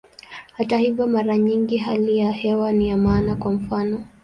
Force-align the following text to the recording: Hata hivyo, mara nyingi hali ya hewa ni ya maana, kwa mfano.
Hata 0.53 0.77
hivyo, 0.77 1.07
mara 1.07 1.37
nyingi 1.37 1.77
hali 1.77 2.17
ya 2.17 2.31
hewa 2.31 2.71
ni 2.71 2.89
ya 2.89 2.97
maana, 2.97 3.35
kwa 3.35 3.51
mfano. 3.51 4.05